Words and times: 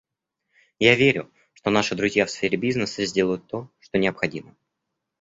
Я 0.79 0.95
верю, 0.95 1.29
что 1.53 1.69
наши 1.69 1.93
друзья 1.93 2.25
в 2.25 2.31
сфере 2.31 2.57
бизнеса 2.57 3.05
сделают 3.05 3.45
то, 3.45 3.69
что 3.79 3.99
необходимо. 3.99 4.55